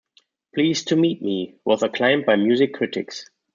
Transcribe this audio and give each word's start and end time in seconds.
"Pleased 0.55 0.87
to 0.87 0.95
Meet 0.95 1.21
Me" 1.21 1.59
was 1.63 1.83
acclaimed 1.83 2.25
by 2.25 2.35
music 2.35 2.73
critics. 2.73 3.29